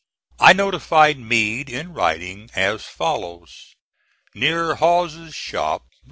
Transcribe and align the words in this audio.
I 0.39 0.53
notified 0.53 1.19
Meade, 1.19 1.69
in 1.69 1.93
writing, 1.93 2.49
as 2.55 2.85
follows: 2.85 3.75
NEAR 4.33 4.77
HAWES' 4.77 5.35
SHOP, 5.35 5.83
VA. 5.83 5.87